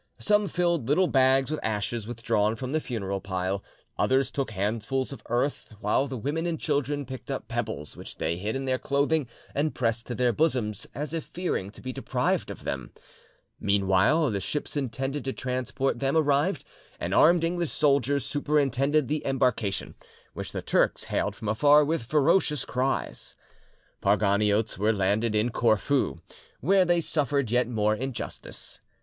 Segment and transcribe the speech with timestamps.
[0.17, 3.63] Some filled little bags with ashes withdrawn from the funeral pile;
[3.99, 8.35] others took handfuls of earth, while the women and children picked up pebbles which they
[8.37, 12.49] hid in their clothing and pressed to their bosoms, as if fearing to be deprived
[12.49, 12.89] of them.
[13.59, 16.65] Meanwhile, the ships intended to transport them arrived,
[16.99, 19.93] and armed English soldiers superintended the embarkation,
[20.33, 23.35] which the Turks hailed from afar with, ferocious cries.
[23.99, 26.15] The Parganiotes were landed in Corfu,
[26.59, 28.79] where they suffered yet more injustice.